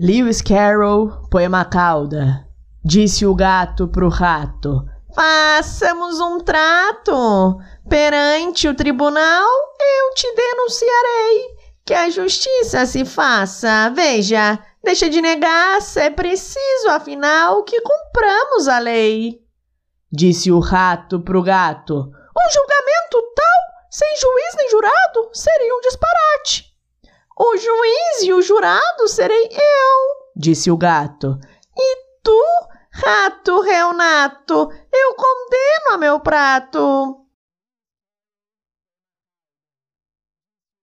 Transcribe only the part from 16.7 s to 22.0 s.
afinal, que cumpramos a lei. Disse o rato pro gato: